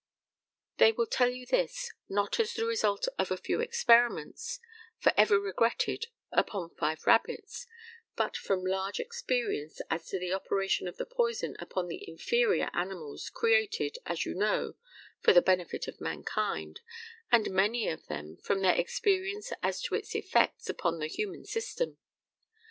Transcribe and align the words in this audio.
They 0.77 0.91
will 0.93 1.05
tell 1.05 1.29
you 1.29 1.45
this, 1.45 1.91
not 2.09 2.39
as 2.39 2.55
the 2.55 2.65
result 2.65 3.07
of 3.19 3.29
a 3.29 3.37
few 3.37 3.59
experiments, 3.61 4.59
for 4.97 5.13
ever 5.15 5.39
regretted, 5.39 6.07
upon 6.31 6.71
five 6.71 7.05
rabbits, 7.05 7.67
but 8.15 8.35
from 8.35 8.61
a 8.65 8.71
large 8.71 8.99
experience 8.99 9.79
as 9.91 10.07
to 10.07 10.17
the 10.17 10.33
operation 10.33 10.87
of 10.87 10.97
the 10.97 11.05
poison 11.05 11.55
upon 11.59 11.87
the 11.87 12.03
inferior 12.09 12.71
animals, 12.73 13.29
created, 13.29 13.99
as 14.07 14.25
you 14.25 14.33
know, 14.33 14.73
for 15.19 15.33
the 15.33 15.39
benefit 15.43 15.87
of 15.87 16.01
mankind, 16.01 16.81
and 17.31 17.51
many 17.51 17.87
of 17.87 18.07
them 18.07 18.37
from 18.37 18.63
their 18.63 18.73
experience 18.75 19.53
as 19.61 19.83
to 19.83 19.93
its 19.93 20.15
effects 20.15 20.67
upon 20.67 20.97
the 20.97 21.05
human 21.05 21.45
system. 21.45 21.99